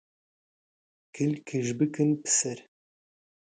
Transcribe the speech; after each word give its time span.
کلکش 1.15 1.67
بکن 1.77 2.09
پسر 2.21 2.57